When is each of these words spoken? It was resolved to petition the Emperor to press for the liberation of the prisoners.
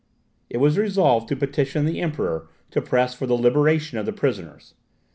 It 0.49 0.57
was 0.57 0.79
resolved 0.79 1.27
to 1.29 1.35
petition 1.35 1.85
the 1.85 2.01
Emperor 2.01 2.49
to 2.71 2.81
press 2.81 3.13
for 3.13 3.27
the 3.27 3.35
liberation 3.37 3.99
of 3.99 4.07
the 4.07 4.11
prisoners. 4.11 4.73